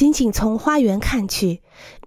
[0.00, 1.62] 仅仅从花园看去，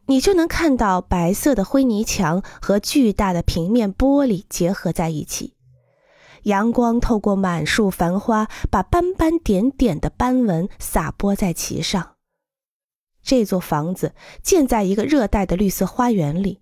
[0.08, 5.54] 你就能看到白色的灰泥墙和巨大的平面玻璃结合在一起。
[6.42, 12.16] 阳光透过满树繁花，把斑斑点点的斑纹洒播在其上。
[13.22, 16.62] 这座房子建在一个热带的绿色花园里，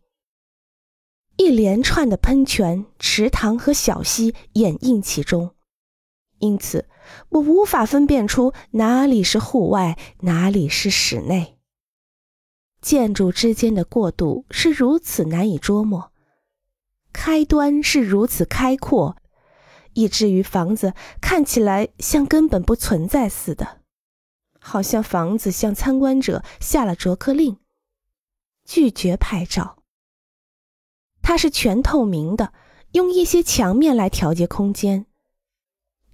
[1.38, 5.52] 一连串的喷泉、池塘和小溪掩映其中，
[6.42, 6.90] 因此
[7.30, 11.58] 我无法分辨出哪里是户外，哪里是室内。
[12.82, 16.12] 建筑之间的过渡是如此难以捉摸，
[17.14, 19.18] 开端是如此开阔。
[19.94, 23.82] 以至于房子看起来像根本不存在似的，
[24.58, 27.58] 好像房子向参观者下了逐客令，
[28.66, 29.84] 拒绝拍照。
[31.22, 32.54] 它是全透明的，
[32.94, 35.06] 用一些墙面来调节空间。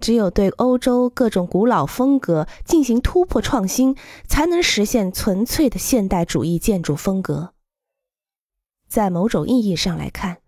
[0.00, 3.96] 只有对欧洲各种古老风格进行突破创新，
[4.28, 7.54] 才能实现纯粹的现代主义建筑风格。
[8.86, 10.38] 在某种意义上来看，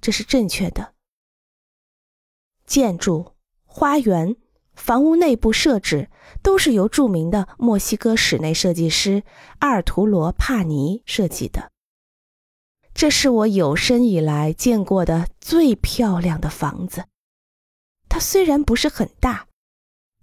[0.00, 0.94] 这是正确的。
[2.66, 3.32] 建筑、
[3.64, 4.36] 花园、
[4.74, 6.08] 房屋内部设置
[6.42, 9.22] 都是由著名的墨西哥室内设计师
[9.58, 11.70] 阿尔图罗·帕尼设计的。
[12.94, 17.04] 这是我有生以来见过的最漂亮的房子。
[18.14, 19.48] 它虽然不是很大，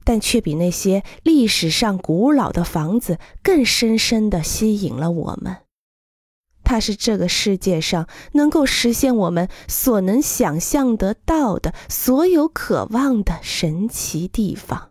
[0.05, 5.57] 但却比那些历史上古老的房子更深深地吸引了我们。
[6.63, 14.90] 它是这个世界上能够实现我们所能想象得到的所有渴望的神奇地方。